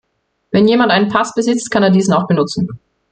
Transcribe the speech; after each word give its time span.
Wenn 0.49 0.67
jemand 0.67 0.91
einen 0.91 1.09
Pass 1.09 1.31
besitzt, 1.35 1.69
kann 1.69 1.83
er 1.83 1.91
diesen 1.91 2.15
auch 2.15 2.25
benutzen. 2.25 2.67